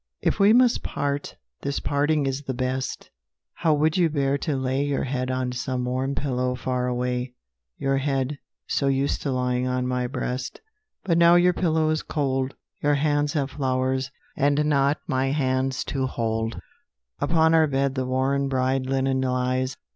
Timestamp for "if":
0.21-0.39